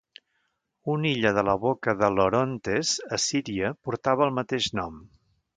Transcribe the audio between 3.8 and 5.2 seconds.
portava el mateix nom.